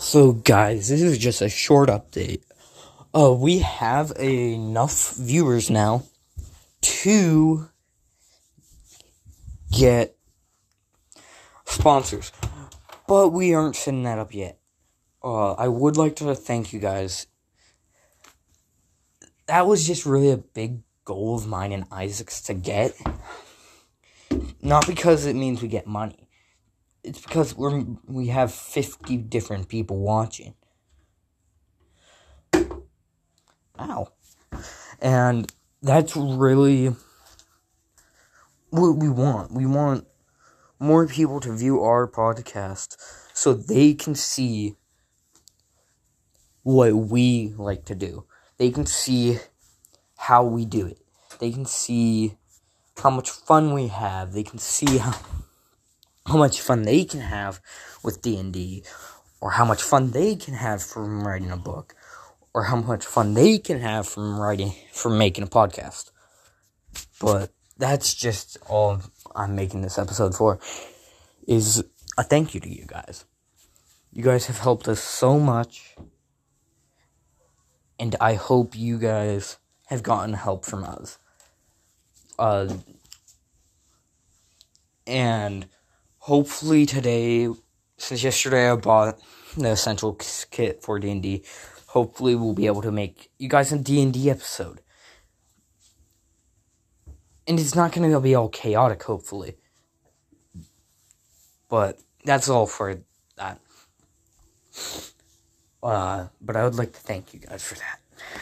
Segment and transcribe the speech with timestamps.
[0.00, 2.42] So, guys, this is just a short update.
[3.12, 6.04] Uh, we have enough viewers now
[6.80, 7.68] to
[9.72, 10.16] get
[11.64, 12.30] sponsors,
[13.08, 14.60] but we aren't setting that up yet.
[15.22, 17.26] Uh, I would like to thank you guys.
[19.48, 22.94] That was just really a big goal of mine and Isaac's to get.
[24.62, 26.27] Not because it means we get money.
[27.08, 30.52] It's because we're we have 50 different people watching.
[33.80, 34.08] Ow.
[35.00, 36.94] And that's really
[38.68, 39.52] what we want.
[39.52, 40.06] We want
[40.78, 42.96] more people to view our podcast
[43.32, 44.74] so they can see
[46.62, 48.26] what we like to do.
[48.58, 49.38] They can see
[50.18, 50.98] how we do it.
[51.38, 52.36] They can see
[53.02, 54.34] how much fun we have.
[54.34, 55.14] They can see how
[56.28, 57.60] how much fun they can have
[58.04, 58.84] with D&D
[59.40, 61.94] or how much fun they can have from writing a book
[62.52, 66.10] or how much fun they can have from writing from making a podcast.
[67.18, 69.00] But that's just all
[69.34, 70.58] I'm making this episode for
[71.46, 71.82] is
[72.18, 73.24] a thank you to you guys.
[74.12, 75.96] You guys have helped us so much
[77.98, 81.18] and I hope you guys have gotten help from us.
[82.38, 82.74] Uh
[85.06, 85.66] and
[86.28, 87.48] hopefully today,
[87.96, 89.18] since yesterday I bought
[89.56, 91.42] the essential kit for D and D,
[91.86, 94.82] hopefully we'll be able to make you guys a D and D episode.
[97.46, 99.56] And it's not going to be all chaotic, hopefully.
[101.70, 103.00] But that's all for
[103.38, 103.58] that.
[105.82, 108.00] Uh, but I would like to thank you guys for that.